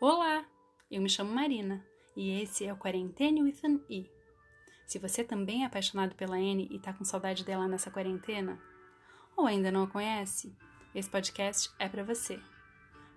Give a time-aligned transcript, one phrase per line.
[0.00, 0.44] Olá,
[0.88, 1.84] eu me chamo Marina
[2.16, 4.08] e esse é o Quarentene with an E.
[4.86, 8.62] Se você também é apaixonado pela Anne e tá com saudade dela nessa quarentena,
[9.36, 10.56] ou ainda não a conhece,
[10.94, 12.38] esse podcast é para você.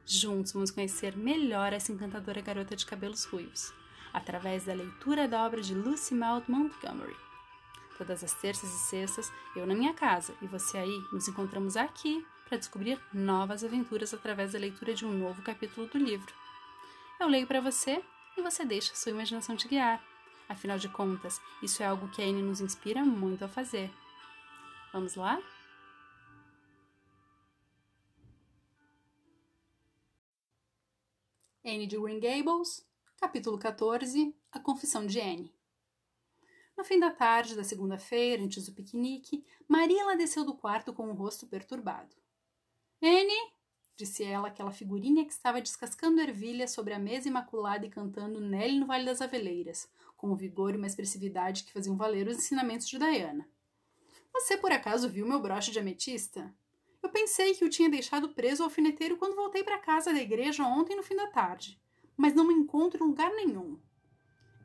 [0.07, 3.71] Juntos vamos conhecer melhor essa encantadora garota de cabelos ruivos,
[4.11, 7.15] através da leitura da obra de Lucy Maud Montgomery.
[7.95, 12.25] Todas as terças e sextas, eu na minha casa e você aí, nos encontramos aqui
[12.49, 16.40] para descobrir novas aventuras através da leitura de um novo capítulo do livro.
[17.21, 18.03] Eu leio para você
[18.35, 20.03] e você deixa a sua imaginação te guiar.
[20.49, 23.91] Afinal de contas, isso é algo que a Anne nos inspira muito a fazer.
[24.91, 25.39] Vamos lá?
[31.63, 32.83] Anne de Green Gables,
[33.17, 35.53] capítulo 14 A Confissão de Anne.
[36.75, 41.13] No fim da tarde da segunda-feira, antes do piquenique, Marilla desceu do quarto com o
[41.13, 42.15] rosto perturbado.
[42.99, 43.53] Anne,
[44.01, 48.79] disse ela aquela figurinha que estava descascando ervilha sobre a mesa imaculada e cantando Nelly
[48.79, 49.87] no Vale das Aveleiras,
[50.17, 53.47] com um vigor e uma expressividade que faziam valer os ensinamentos de Diana.
[54.33, 56.51] Você por acaso viu meu broche de ametista?
[57.03, 60.65] Eu pensei que o tinha deixado preso ao alfineteiro quando voltei para casa da igreja
[60.65, 61.79] ontem no fim da tarde,
[62.17, 63.79] mas não me encontro em lugar nenhum.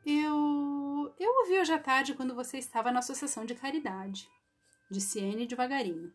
[0.04, 1.14] Eu.
[1.18, 4.28] Eu ouvi hoje à tarde quando você estava na associação de caridade,
[4.90, 6.10] disse Anne devagarinho.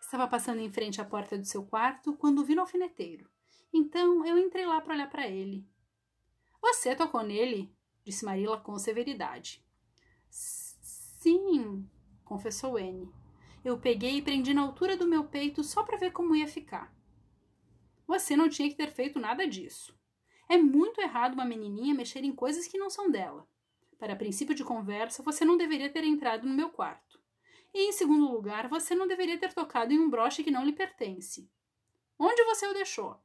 [0.00, 3.28] Estava passando em frente à porta do seu quarto quando vi no alfineteiro.
[3.72, 5.66] Então eu entrei lá para olhar para ele.
[6.60, 7.74] Você tocou nele?
[8.04, 9.64] disse Marilla com severidade.
[10.30, 11.88] Sim,
[12.24, 13.12] confessou Anne.
[13.64, 16.94] Eu peguei e prendi na altura do meu peito só para ver como ia ficar.
[18.06, 19.98] Você não tinha que ter feito nada disso.
[20.48, 23.46] É muito errado uma menininha mexer em coisas que não são dela.
[23.98, 27.18] Para princípio de conversa, você não deveria ter entrado no meu quarto.
[27.76, 30.72] E, em segundo lugar, você não deveria ter tocado em um broche que não lhe
[30.72, 31.46] pertence.
[32.18, 33.20] Onde você o deixou?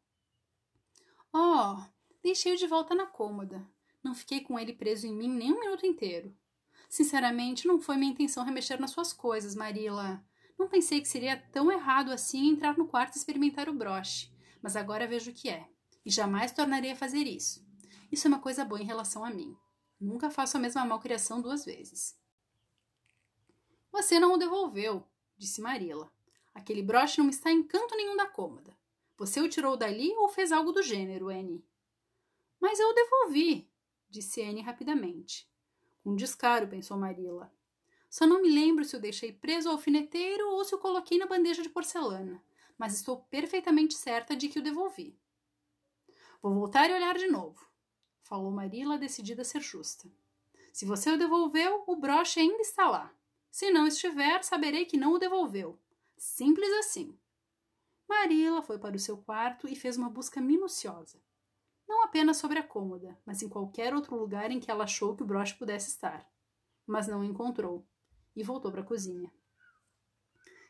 [1.33, 1.81] Oh,
[2.21, 3.65] deixei-o de volta na cômoda.
[4.03, 6.35] Não fiquei com ele preso em mim nem um minuto inteiro.
[6.89, 10.21] Sinceramente, não foi minha intenção remexer nas suas coisas, Marila.
[10.59, 14.75] Não pensei que seria tão errado assim entrar no quarto e experimentar o broche, mas
[14.75, 15.65] agora vejo que é,
[16.05, 17.65] e jamais tornarei a fazer isso.
[18.11, 19.55] Isso é uma coisa boa em relação a mim.
[19.97, 22.19] Nunca faço a mesma malcriação duas vezes.
[23.91, 25.05] Você não o devolveu,
[25.37, 26.11] disse Marila.
[26.53, 28.75] Aquele broche não está em canto nenhum da cômoda.
[29.17, 31.63] Você o tirou dali ou fez algo do gênero, Anne?
[32.59, 33.69] Mas eu o devolvi,
[34.09, 35.49] disse Anne rapidamente.
[36.03, 37.53] Com descaro, pensou Marilla.
[38.09, 41.25] Só não me lembro se o deixei preso ao alfineteiro ou se o coloquei na
[41.25, 42.43] bandeja de porcelana,
[42.77, 45.17] mas estou perfeitamente certa de que o devolvi.
[46.41, 47.65] Vou voltar e olhar de novo,
[48.23, 50.11] falou Marilla, decidida a ser justa.
[50.73, 53.13] Se você o devolveu, o broche ainda está lá.
[53.51, 55.77] Se não estiver, saberei que não o devolveu.
[56.17, 57.19] Simples assim.
[58.07, 61.21] Marilla foi para o seu quarto e fez uma busca minuciosa.
[61.87, 65.23] Não apenas sobre a cômoda, mas em qualquer outro lugar em que ela achou que
[65.23, 66.25] o broche pudesse estar.
[66.87, 67.85] Mas não o encontrou
[68.33, 69.31] e voltou para a cozinha.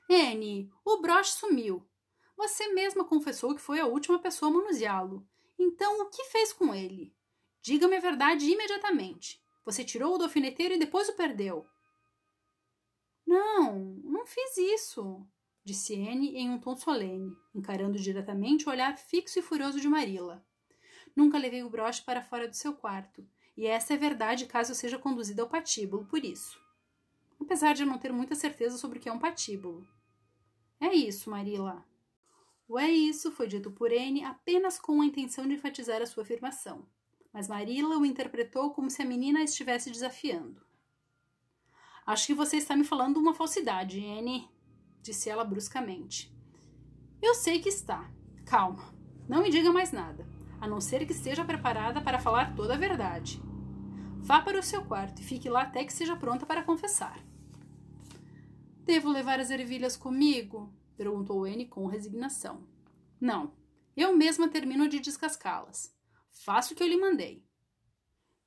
[0.10, 1.88] Anne, o broche sumiu.
[2.36, 5.28] Você mesma confessou que foi a última pessoa a manuseá-lo.
[5.58, 7.16] Então, o que fez com ele?
[7.62, 9.40] Diga-me a verdade imediatamente.
[9.64, 11.68] Você tirou-o do alfineteiro e depois o perdeu.
[13.32, 15.26] Não, não fiz isso,
[15.64, 20.46] disse Anne em um tom solene, encarando diretamente o olhar fixo e furioso de Marilla.
[21.16, 23.26] Nunca levei o broche para fora do seu quarto,
[23.56, 26.60] e essa é verdade caso eu seja conduzida ao patíbulo por isso.
[27.40, 29.88] Apesar de eu não ter muita certeza sobre o que é um patíbulo.
[30.78, 31.86] É isso, Marilla.
[32.68, 36.24] O é isso foi dito por N apenas com a intenção de enfatizar a sua
[36.24, 36.86] afirmação,
[37.32, 40.70] mas Marilla o interpretou como se a menina a estivesse desafiando.
[42.12, 44.46] Acho que você está me falando uma falsidade, N,
[45.02, 46.30] disse ela bruscamente.
[47.22, 48.12] Eu sei que está.
[48.46, 48.94] Calma.
[49.30, 50.28] Não me diga mais nada
[50.60, 53.42] a não ser que esteja preparada para falar toda a verdade.
[54.18, 57.18] Vá para o seu quarto e fique lá até que seja pronta para confessar.
[58.84, 60.70] Devo levar as ervilhas comigo?
[60.98, 62.68] perguntou Anne com resignação.
[63.22, 63.54] Não,
[63.96, 65.96] eu mesma termino de descascá-las.
[66.30, 67.42] Faço o que eu lhe mandei.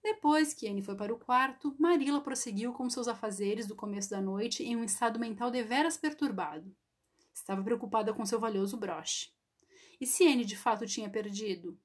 [0.04, 4.20] Depois que Anne foi para o quarto, Marilla prosseguiu com seus afazeres do começo da
[4.20, 6.76] noite em um estado mental deveras perturbado.
[7.32, 9.30] Estava preocupada com seu valioso broche.
[9.98, 11.80] E se Anne de fato tinha perdido?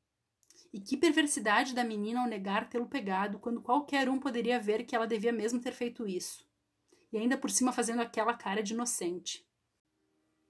[0.74, 4.98] E que perversidade da menina ao negar tê-lo pegado, quando qualquer um poderia ver que
[4.98, 6.46] ela devia mesmo ter feito isso.
[7.14, 9.48] E ainda por cima fazendo aquela cara de inocente.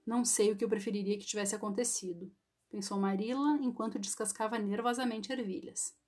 [0.04, 2.36] Não sei o que eu preferiria que tivesse acontecido,
[2.68, 5.99] pensou Marilla enquanto descascava nervosamente ervilhas.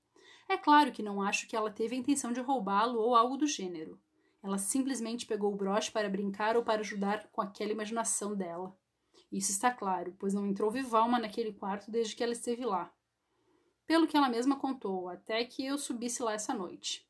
[0.51, 3.47] É claro que não acho que ela teve a intenção de roubá-lo ou algo do
[3.47, 3.97] gênero.
[4.43, 8.77] Ela simplesmente pegou o broche para brincar ou para ajudar com aquela imaginação dela.
[9.31, 12.93] Isso está claro, pois não entrou viva alma naquele quarto desde que ela esteve lá.
[13.87, 17.09] pelo que ela mesma contou, até que eu subisse lá essa noite.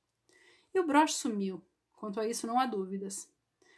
[0.72, 1.66] E o broche sumiu.
[1.94, 3.28] Quanto a isso, não há dúvidas.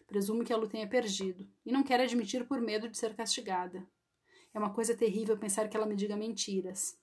[0.07, 3.87] Presumo que ela o tenha perdido, e não quero admitir por medo de ser castigada.
[4.53, 7.01] É uma coisa terrível pensar que ela me diga mentiras.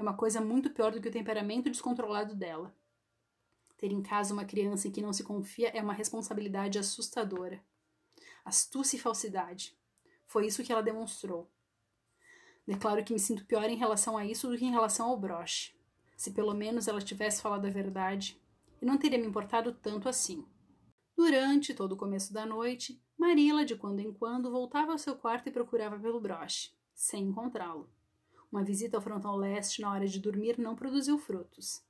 [0.00, 2.74] É uma coisa muito pior do que o temperamento descontrolado dela.
[3.76, 7.62] Ter em casa uma criança em que não se confia é uma responsabilidade assustadora.
[8.42, 9.76] Astúcia e falsidade.
[10.26, 11.50] Foi isso que ela demonstrou.
[12.66, 15.78] Declaro que me sinto pior em relação a isso do que em relação ao broche.
[16.16, 18.40] Se pelo menos ela tivesse falado a verdade,
[18.80, 20.46] eu não teria me importado tanto assim.
[21.14, 25.50] Durante todo o começo da noite, Marila, de quando em quando, voltava ao seu quarto
[25.50, 27.99] e procurava pelo broche, sem encontrá-lo.
[28.50, 31.82] Uma visita ao frontal leste na hora de dormir não produziu frutos.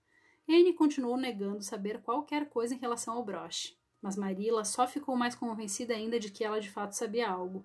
[0.49, 5.35] Anne continuou negando saber qualquer coisa em relação ao broche, mas Marilla só ficou mais
[5.35, 7.65] convencida ainda de que ela de fato sabia algo.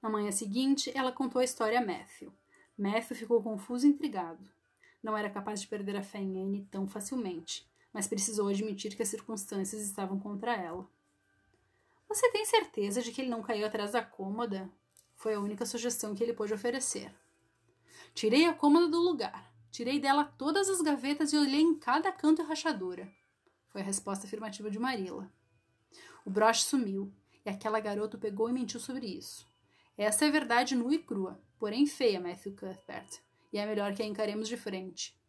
[0.00, 2.32] Na manhã seguinte, ela contou a história a Matthew.
[2.78, 4.48] Matthew ficou confuso e intrigado.
[5.02, 9.02] Não era capaz de perder a fé em Anne tão facilmente, mas precisou admitir que
[9.02, 10.88] as circunstâncias estavam contra ela.
[12.08, 14.70] Você tem certeza de que ele não caiu atrás da cômoda?
[15.16, 17.12] Foi a única sugestão que ele pôde oferecer.
[18.14, 19.52] Tirei a cômoda do lugar.
[19.72, 23.12] Tirei dela todas as gavetas e olhei em cada canto e rachadura.
[23.70, 25.28] Foi a resposta afirmativa de Marilla.
[26.24, 27.12] O broche sumiu,
[27.44, 29.44] e aquela garota pegou e mentiu sobre isso.
[29.98, 33.20] Essa é a verdade nua e crua, porém feia, Matthew Cuthbert,
[33.52, 35.20] e é melhor que a encaremos de frente.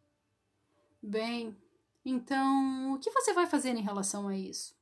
[1.02, 1.56] Bem,
[2.04, 4.76] então, o que você vai fazer em relação a isso?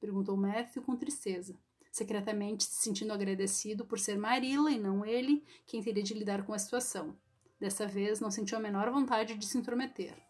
[0.00, 1.54] Perguntou Matthew com tristeza,
[1.90, 6.54] secretamente se sentindo agradecido por ser Marilla e não ele quem teria de lidar com
[6.54, 7.14] a situação.
[7.62, 10.20] Dessa vez, não sentiu a menor vontade de se intrometer.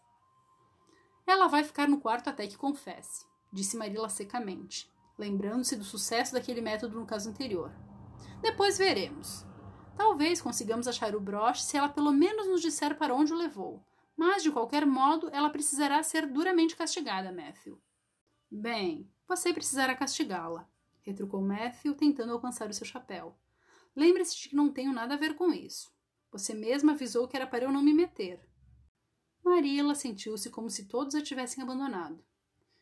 [1.25, 4.87] Ela vai ficar no quarto até que confesse, disse Marilla secamente,
[5.17, 7.71] lembrando-se do sucesso daquele método no caso anterior.
[8.39, 9.43] Depois veremos.
[9.97, 13.83] Talvez consigamos achar o broche se ela pelo menos nos disser para onde o levou.
[14.15, 17.81] Mas, de qualquer modo, ela precisará ser duramente castigada, Matthew.
[18.51, 20.69] Bem, você precisará castigá-la,
[21.01, 23.35] retrucou Matthew, tentando alcançar o seu chapéu.
[23.95, 25.92] Lembre-se de que não tenho nada a ver com isso.
[26.33, 28.39] Você mesma avisou que era para eu não me meter.
[29.45, 32.25] Marilla sentiu-se como se todos a tivessem abandonado.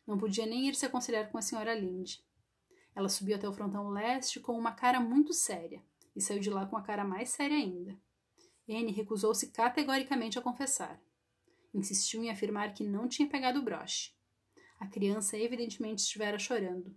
[0.08, 2.26] Não podia nem ir se aconselhar com a senhora Linde.
[2.96, 5.84] Ela subiu até o frontão leste com uma cara muito séria
[6.16, 8.00] e saiu de lá com a cara mais séria ainda.
[8.70, 11.02] Anne recusou-se categoricamente a confessar.
[11.74, 14.14] Insistiu em afirmar que não tinha pegado o broche.
[14.80, 16.96] A criança evidentemente estivera chorando,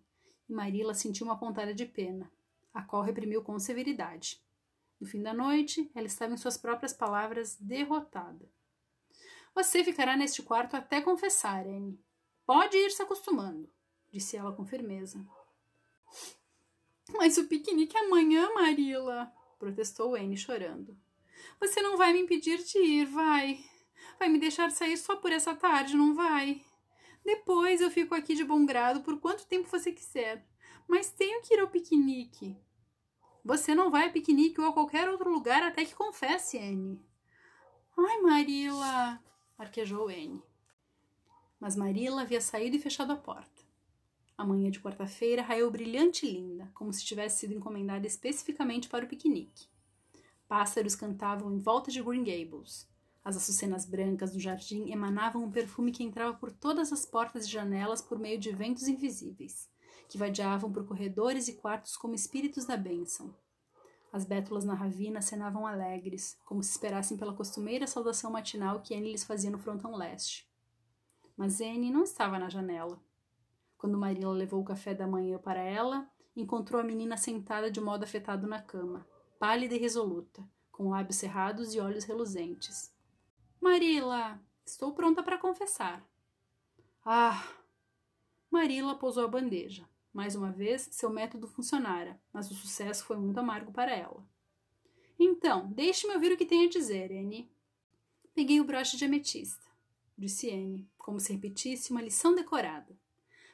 [0.48, 2.30] e Marilla sentiu uma pontada de pena,
[2.72, 4.43] a qual reprimiu com severidade.
[5.00, 8.48] No fim da noite, ela estava em suas próprias palavras derrotada.
[9.54, 12.00] Você ficará neste quarto até confessar, Anne.
[12.46, 13.70] Pode ir se acostumando,
[14.10, 15.24] disse ela com firmeza.
[17.12, 20.98] Mas o piquenique é amanhã, Marila, protestou Anne chorando.
[21.60, 23.64] Você não vai me impedir de ir, vai.
[24.18, 26.64] Vai me deixar sair só por essa tarde, não vai?
[27.24, 30.46] Depois eu fico aqui de bom grado por quanto tempo você quiser.
[30.86, 32.56] Mas tenho que ir ao piquenique.
[33.44, 37.04] Você não vai a piquenique ou a qualquer outro lugar até que confesse, Anne.
[37.94, 39.22] Ai, Marila,
[39.58, 40.42] arquejou Anne.
[41.60, 43.62] Mas Marila havia saído e fechado a porta.
[44.36, 49.04] A manhã de quarta-feira raiou brilhante e linda, como se tivesse sido encomendada especificamente para
[49.04, 49.68] o piquenique.
[50.48, 52.88] Pássaros cantavam em volta de Green Gables.
[53.22, 57.50] As açucenas brancas do jardim emanavam um perfume que entrava por todas as portas e
[57.50, 59.68] janelas por meio de ventos invisíveis,
[60.08, 63.34] que vadiavam por corredores e quartos como espíritos da bênção.
[64.12, 69.10] As bétulas na ravina acenavam alegres, como se esperassem pela costumeira saudação matinal que Anne
[69.10, 70.48] lhes fazia no frontão leste.
[71.36, 73.02] Mas Anne não estava na janela.
[73.76, 78.04] Quando Marila levou o café da manhã para ela, encontrou a menina sentada de modo
[78.04, 79.06] afetado na cama,
[79.38, 82.94] pálida e resoluta, com lábios cerrados e olhos reluzentes.
[83.60, 86.06] Marila, estou pronta para confessar.
[87.04, 87.46] Ah!
[88.50, 89.88] Marila pousou a bandeja.
[90.14, 94.24] Mais uma vez, seu método funcionara, mas o sucesso foi muito amargo para ela.
[95.18, 97.50] Então, deixe-me ouvir o que tem a dizer, Anne.
[98.32, 99.66] Peguei o broche de ametista,
[100.16, 102.96] disse Anne, como se repetisse uma lição decorada.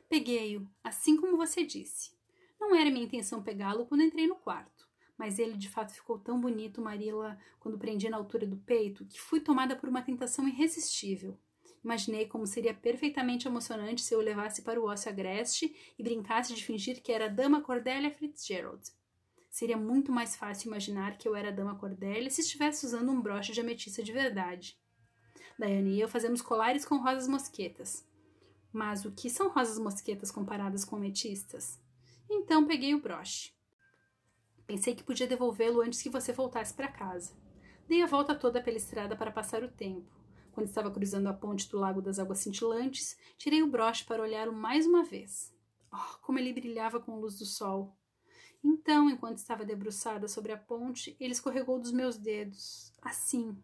[0.07, 2.13] Peguei-o, assim como você disse.
[2.61, 4.87] Não era minha intenção pegá-lo quando entrei no quarto,
[5.17, 9.19] mas ele de fato ficou tão bonito, Marila, quando prendi na altura do peito, que
[9.19, 11.39] fui tomada por uma tentação irresistível.
[11.83, 16.55] Imaginei como seria perfeitamente emocionante se eu o levasse para o ócio agreste e brincasse
[16.55, 18.83] de fingir que era a dama Cordélia Fitzgerald.
[19.51, 23.21] Seria muito mais fácil imaginar que eu era a dama Cordélia se estivesse usando um
[23.21, 24.79] broche de ametista de verdade.
[25.59, 28.07] Diane e eu fazemos colares com rosas mosquetas.
[28.73, 31.81] Mas o que são rosas mosquetas comparadas com ametistas?
[32.29, 33.53] Então peguei o broche.
[34.67, 37.35] Pensei que podia devolvê-lo antes que você voltasse para casa.
[37.89, 40.20] Dei a volta toda pela estrada para passar o tempo.
[40.53, 44.53] Quando estava cruzando a ponte do Lago das Águas Cintilantes, tirei o broche para olhá-lo
[44.53, 45.55] mais uma vez.
[45.93, 47.97] Oh, como ele brilhava com a luz do sol!
[48.63, 53.57] Então, enquanto estava debruçada sobre a ponte, ele escorregou dos meus dedos, assim,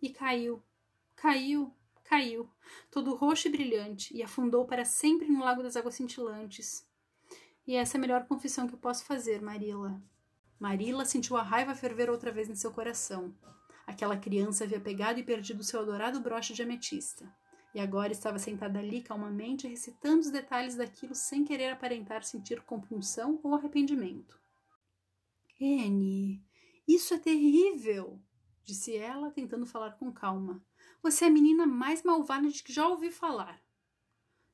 [0.00, 0.62] e caiu,
[1.14, 2.48] caiu, caiu,
[2.90, 6.86] todo roxo e brilhante, e afundou para sempre no Lago das Águas Cintilantes.
[7.66, 10.00] E essa é a melhor confissão que eu posso fazer, Marila.
[10.58, 13.34] Marila sentiu a raiva ferver outra vez em seu coração.
[13.88, 17.26] Aquela criança havia pegado e perdido seu adorado broche de ametista.
[17.74, 23.40] E agora estava sentada ali calmamente, recitando os detalhes daquilo sem querer aparentar sentir compunção
[23.42, 24.38] ou arrependimento.
[25.58, 26.44] Anne,
[26.86, 28.20] isso é terrível,
[28.62, 30.62] disse ela, tentando falar com calma.
[31.02, 33.58] Você é a menina mais malvada de que já ouvi falar.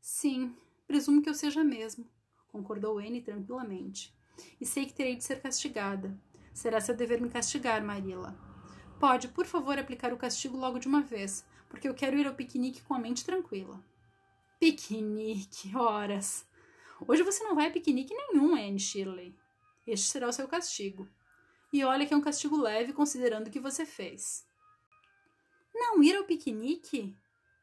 [0.00, 2.08] Sim, presumo que eu seja mesmo,
[2.46, 4.16] concordou Anne tranquilamente.
[4.60, 6.16] E sei que terei de ser castigada.
[6.52, 8.53] Será seu dever me castigar, Marilla.
[8.98, 12.34] Pode, por favor, aplicar o castigo logo de uma vez, porque eu quero ir ao
[12.34, 13.82] piquenique com a mente tranquila.
[14.58, 16.46] Piquenique, horas.
[17.06, 19.34] Hoje você não vai a piquenique nenhum, Anne Shirley.
[19.86, 21.08] Este será o seu castigo.
[21.72, 24.46] E olha que é um castigo leve considerando o que você fez.
[25.74, 27.14] Não ir ao piquenique?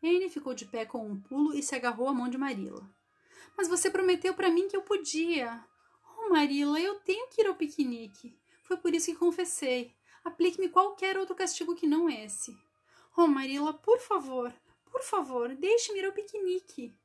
[0.04, 2.88] Anne ficou de pé com um pulo e se agarrou à mão de Marilla.
[3.58, 5.64] Mas você prometeu para mim que eu podia.
[6.18, 8.38] Oh, Marilla, eu tenho que ir ao piquenique.
[8.64, 9.94] Foi por isso que confessei.
[10.24, 12.56] Aplique-me qualquer outro castigo que não esse.
[13.18, 14.54] Oh, Marilla, por favor,
[14.92, 16.96] por favor, deixe-me ir ao piquenique.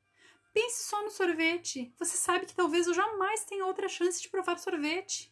[0.53, 1.93] Pense só no sorvete.
[1.99, 5.31] Você sabe que talvez eu jamais tenha outra chance de provar sorvete.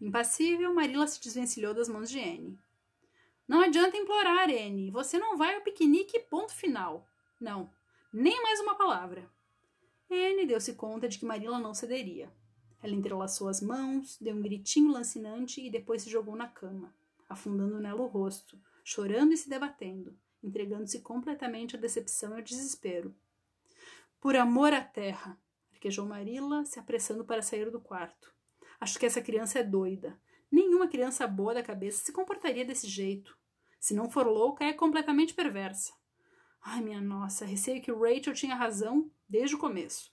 [0.00, 2.58] Impassível, Marilla se desvencilhou das mãos de Anne.
[3.48, 4.90] Não adianta implorar, Anne.
[4.90, 7.08] Você não vai ao piquenique, ponto final.
[7.40, 7.72] Não,
[8.12, 9.28] nem mais uma palavra.
[10.10, 12.32] Anne deu-se conta de que Marilla não cederia.
[12.82, 16.94] Ela entrelaçou as mãos, deu um gritinho lancinante e depois se jogou na cama,
[17.28, 23.14] afundando nela o rosto, chorando e se debatendo, entregando-se completamente à decepção e ao desespero.
[24.20, 25.38] Por amor à terra!
[25.72, 28.34] arquejou Marilla, se apressando para sair do quarto.
[28.80, 30.20] Acho que essa criança é doida.
[30.50, 33.36] Nenhuma criança boa da cabeça se comportaria desse jeito.
[33.78, 35.92] Se não for louca, é completamente perversa.
[36.60, 40.12] Ai, minha nossa, receio que Rachel tinha razão desde o começo.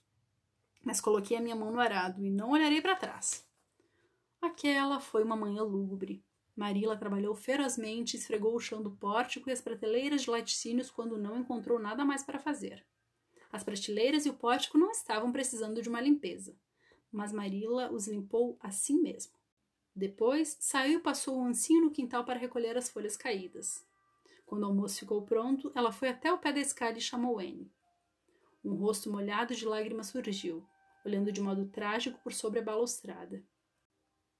[0.86, 3.44] Mas coloquei a minha mão no arado e não olharei para trás.
[4.40, 6.24] Aquela foi uma manhã lúgubre.
[6.54, 11.40] Marila trabalhou ferozmente, esfregou o chão do pórtico e as prateleiras de laticínios quando não
[11.40, 12.86] encontrou nada mais para fazer.
[13.50, 16.56] As prateleiras e o pórtico não estavam precisando de uma limpeza,
[17.10, 19.32] mas Marila os limpou assim mesmo.
[19.92, 23.84] Depois, saiu e passou um ancinho no quintal para recolher as folhas caídas.
[24.46, 27.72] Quando o almoço ficou pronto, ela foi até o pé da escada e chamou Anne.
[28.64, 30.64] Um rosto molhado de lágrimas surgiu,
[31.06, 33.42] olhando de modo trágico por sobre a balustrada.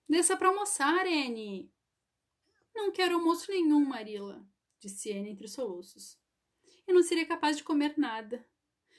[0.08, 1.72] Desça para almoçar, Anne!
[2.74, 4.44] Não quero almoço nenhum, Marila,
[4.80, 6.18] disse Anne entre soluços.
[6.86, 8.44] Eu não seria capaz de comer nada.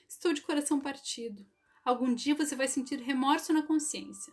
[0.08, 1.46] Estou de coração partido.
[1.84, 4.32] Algum dia você vai sentir remorso na consciência.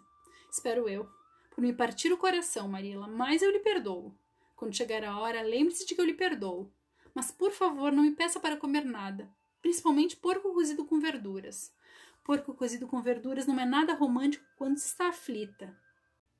[0.49, 1.07] Espero eu
[1.51, 4.17] por me partir o coração, Marila, mas eu lhe perdoo.
[4.55, 6.71] Quando chegar a hora, lembre-se de que eu lhe perdoo.
[7.13, 9.29] Mas, por favor, não me peça para comer nada,
[9.61, 11.74] principalmente porco cozido com verduras.
[12.25, 15.79] Porco cozido com verduras não é nada romântico quando se está aflita.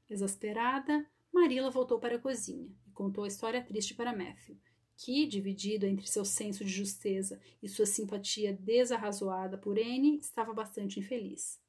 [0.10, 4.58] Exasperada, Marila voltou para a cozinha e contou a história triste para Matthew,
[4.98, 11.00] que, dividido entre seu senso de justeza e sua simpatia desarrazoada por Anne, estava bastante
[11.00, 11.62] infeliz.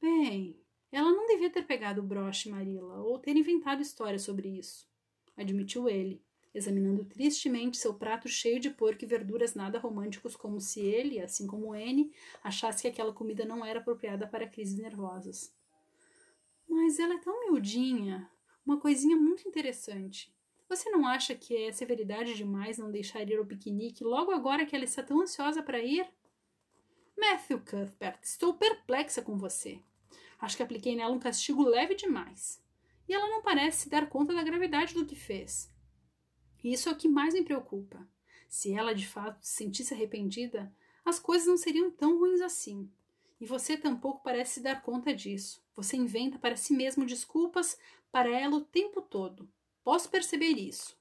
[0.00, 0.58] Bem,
[0.90, 4.88] ela não devia ter pegado o broche, Marilla, ou ter inventado história sobre isso,
[5.36, 6.24] admitiu ele,
[6.56, 11.46] examinando tristemente seu prato cheio de porco e verduras nada românticos, como se ele, assim
[11.46, 12.10] como Anne,
[12.42, 15.54] achasse que aquela comida não era apropriada para crises nervosas.
[16.66, 18.30] Mas ela é tão miudinha,
[18.64, 20.34] uma coisinha muito interessante.
[20.66, 24.74] Você não acha que é severidade demais não deixar ir ao piquenique logo agora que
[24.74, 26.08] ela está tão ansiosa para ir?
[27.16, 29.78] Matthew Cuthbert, estou perplexa com você.
[30.40, 32.62] Acho que apliquei nela um castigo leve demais.
[33.06, 35.75] E ela não parece se dar conta da gravidade do que fez.
[36.66, 38.04] E isso é o que mais me preocupa.
[38.48, 42.90] Se ela de fato se sentisse arrependida, as coisas não seriam tão ruins assim.
[43.40, 45.64] E você tampouco parece se dar conta disso.
[45.76, 47.78] Você inventa para si mesmo desculpas
[48.10, 49.48] para ela o tempo todo.
[49.84, 50.98] Posso perceber isso.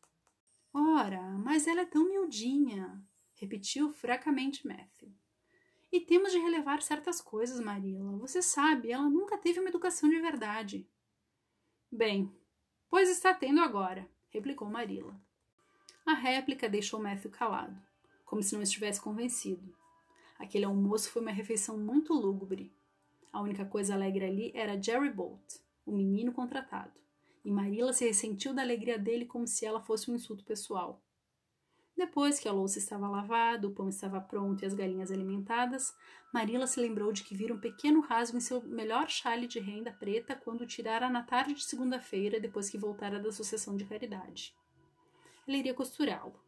[0.71, 3.03] Ora, mas ela é tão miudinha,
[3.33, 5.11] repetiu fracamente Matthew.
[5.91, 8.15] E temos de relevar certas coisas, Marilla.
[8.19, 10.87] Você sabe, ela nunca teve uma educação de verdade.
[11.91, 12.31] Bem,
[12.87, 15.19] pois está tendo agora, replicou Marilla.
[16.05, 17.75] A réplica deixou Matthew calado,
[18.23, 19.75] como se não estivesse convencido.
[20.37, 22.71] Aquele almoço foi uma refeição muito lúgubre.
[23.33, 26.93] A única coisa alegre ali era Jerry Bolt, o menino contratado,
[27.43, 31.01] e Marilla se ressentiu da alegria dele como se ela fosse um insulto pessoal.
[31.97, 35.91] Depois que a louça estava lavada, o pão estava pronto e as galinhas alimentadas,
[36.31, 39.91] Marilla se lembrou de que vira um pequeno rasgo em seu melhor chale de renda
[39.91, 44.53] preta quando o tirara na tarde de segunda-feira, depois que voltara da associação de caridade.
[45.47, 46.39] Ela iria costurá-lo.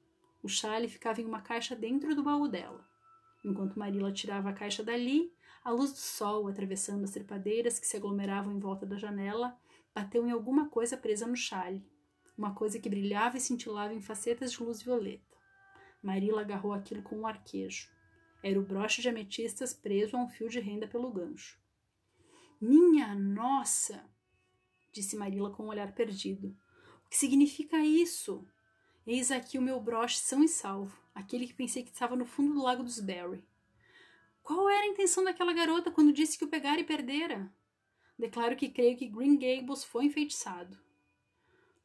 [0.41, 2.87] O chale ficava em uma caixa dentro do baú dela.
[3.43, 5.31] Enquanto Marilla tirava a caixa dali,
[5.63, 9.57] a luz do sol, atravessando as trepadeiras que se aglomeravam em volta da janela,
[9.93, 11.85] bateu em alguma coisa presa no chale,
[12.37, 15.37] uma coisa que brilhava e cintilava em facetas de luz violeta.
[16.01, 17.89] Marila agarrou aquilo com um arquejo.
[18.43, 21.59] Era o broche de ametistas preso a um fio de renda pelo gancho.
[22.61, 24.09] Minha nossa!
[24.91, 26.55] disse Marila com um olhar perdido.
[27.05, 28.47] O que significa isso?
[29.07, 32.53] Eis aqui o meu broche são e salvo, aquele que pensei que estava no fundo
[32.53, 33.41] do lago dos Barry.
[34.43, 37.49] Qual era a intenção daquela garota quando disse que o pegara e perdera?
[38.19, 40.77] Declaro que creio que Green Gables foi enfeitiçado.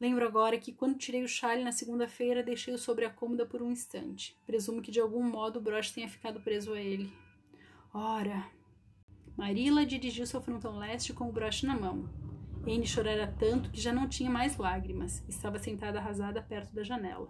[0.00, 3.70] Lembro agora que quando tirei o chale na segunda-feira, deixei-o sobre a cômoda por um
[3.70, 4.36] instante.
[4.44, 7.08] Presumo que de algum modo o broche tenha ficado preso a ele.
[7.94, 8.50] Ora!
[9.36, 12.21] Marilla dirigiu-se ao frontão leste com o broche na mão.
[12.64, 15.23] Anne chorara tanto que já não tinha mais lágrimas.
[15.28, 17.28] Estava sentada arrasada perto da janela.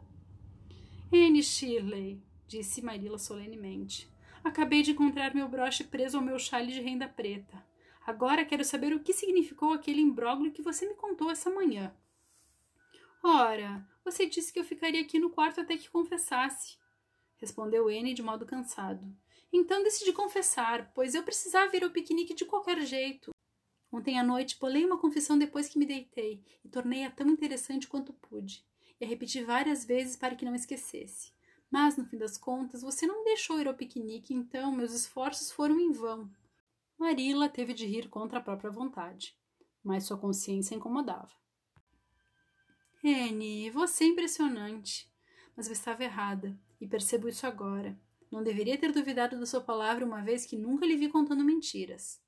[1.12, 4.10] Anne Shirley, disse Marilla solenemente.
[4.44, 7.64] Acabei de encontrar meu broche preso ao meu chale de renda preta.
[8.06, 11.94] Agora quero saber o que significou aquele imbróglio que você me contou essa manhã.
[13.22, 16.76] Ora, você disse que eu ficaria aqui no quarto até que confessasse,
[17.36, 19.06] respondeu Anne de modo cansado.
[19.52, 23.32] Então decidi confessar, pois eu precisava ir ao piquenique de qualquer jeito.
[23.92, 28.14] Ontem à noite bolei uma confissão depois que me deitei e tornei-a tão interessante quanto
[28.14, 28.64] pude.
[28.98, 31.32] E a repeti várias vezes para que não esquecesse.
[31.70, 35.78] Mas, no fim das contas, você não deixou ir ao piquenique, então meus esforços foram
[35.78, 36.30] em vão.
[36.98, 39.36] Marilla teve de rir contra a própria vontade,
[39.82, 41.30] mas sua consciência incomodava.
[43.04, 45.10] Anne, você é impressionante.
[45.56, 47.98] Mas eu estava errada, e percebo isso agora.
[48.30, 52.22] Não deveria ter duvidado da sua palavra uma vez que nunca lhe vi contando mentiras.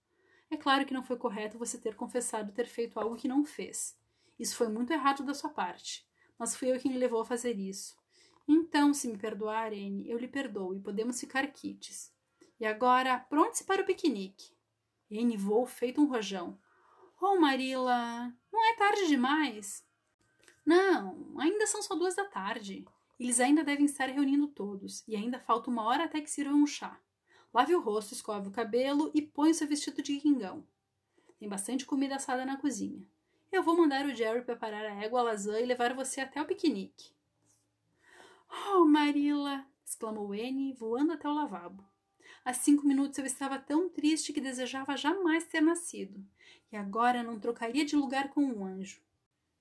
[0.54, 3.98] É claro que não foi correto você ter confessado ter feito algo que não fez.
[4.38, 6.06] Isso foi muito errado da sua parte,
[6.38, 7.96] mas fui eu quem lhe levou a fazer isso.
[8.46, 12.14] Então, se me perdoar, Anne, eu lhe perdoo e podemos ficar quites.
[12.60, 14.54] E agora, pronte-se para o piquenique.
[15.10, 16.56] Anne voou feito um rojão.
[17.20, 19.84] Oh, Marilla, não é tarde demais?
[20.64, 22.84] Não, ainda são só duas da tarde.
[23.18, 26.66] Eles ainda devem estar reunindo todos, e ainda falta uma hora até que sirvam um
[26.66, 26.96] chá.
[27.54, 30.66] Lave o rosto, escove o cabelo e põe o seu vestido de guingão.
[31.38, 33.06] Tem bastante comida assada na cozinha.
[33.52, 37.12] Eu vou mandar o Jerry preparar a égua lasanha e levar você até o piquenique.
[38.50, 39.64] Oh, Marilla!
[39.86, 41.84] exclamou Anne, voando até o lavabo.
[42.44, 46.26] Há cinco minutos eu estava tão triste que desejava jamais ter nascido,
[46.72, 49.00] e agora não trocaria de lugar com um anjo.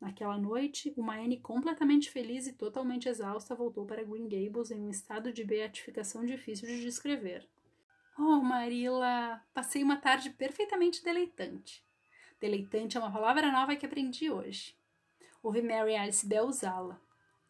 [0.01, 4.89] Naquela noite, uma Anne completamente feliz e totalmente exausta voltou para Green Gables em um
[4.89, 7.47] estado de beatificação difícil de descrever.
[8.17, 9.43] Oh, Marilla!
[9.53, 11.83] Passei uma tarde perfeitamente deleitante.
[12.39, 14.75] Deleitante é uma palavra nova que aprendi hoje.
[15.41, 17.01] Ouvi Mary Alice Bell usá-la.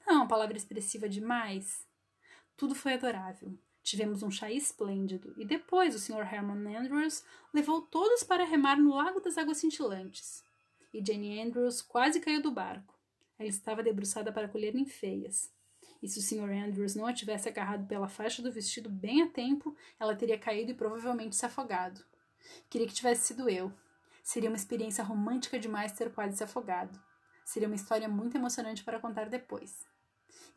[0.06, 1.86] Não é uma palavra expressiva demais?
[2.56, 3.58] Tudo foi adorável.
[3.82, 6.34] Tivemos um chá esplêndido e depois o Sr.
[6.34, 7.24] Herman Andrews
[7.54, 10.44] levou todos para remar no Lago das Águas Cintilantes
[10.94, 12.98] e Jenny Andrews quase caiu do barco.
[13.38, 15.52] Ela estava debruçada para colher ninféias.
[16.04, 16.52] E se o Sr.
[16.52, 20.72] Andrews não a tivesse agarrado pela faixa do vestido bem a tempo, ela teria caído
[20.72, 22.04] e provavelmente se afogado.
[22.70, 23.72] Queria que tivesse sido eu.
[24.22, 27.02] Seria uma experiência romântica demais ter quase se afogado.
[27.46, 29.86] Seria uma história muito emocionante para contar depois.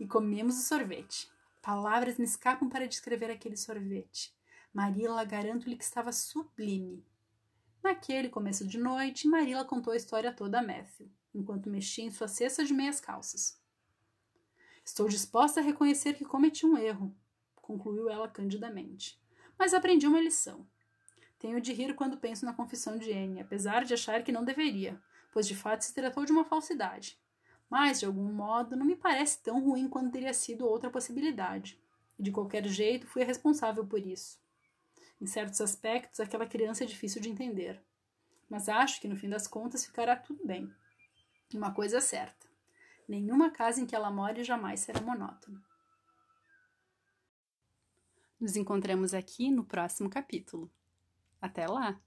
[0.00, 1.30] E comemos o sorvete.
[1.62, 4.34] Palavras me escapam para descrever aquele sorvete.
[4.74, 7.06] Marilla garanto-lhe que estava sublime.
[7.84, 12.26] Naquele começo de noite, Marilla contou a história toda a Matthew, enquanto mexia em sua
[12.26, 13.64] cesta de meias calças.
[14.86, 17.12] Estou disposta a reconhecer que cometi um erro,
[17.56, 19.20] concluiu ela candidamente.
[19.58, 20.64] Mas aprendi uma lição.
[21.40, 25.02] Tenho de rir quando penso na confissão de Anne, apesar de achar que não deveria,
[25.32, 27.18] pois de fato se tratou de uma falsidade.
[27.68, 31.82] Mas, de algum modo, não me parece tão ruim quanto teria sido outra possibilidade.
[32.16, 34.38] E de qualquer jeito, fui a responsável por isso.
[35.20, 37.82] Em certos aspectos, aquela criança é difícil de entender.
[38.48, 40.72] Mas acho que no fim das contas ficará tudo bem.
[41.52, 42.45] Uma coisa é certa:
[43.08, 45.62] nenhuma casa em que ela more jamais será monótona.
[48.38, 50.70] Nos encontramos aqui no próximo capítulo.
[51.40, 52.00] Até lá!